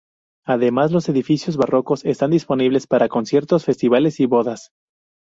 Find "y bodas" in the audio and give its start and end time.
4.19-4.71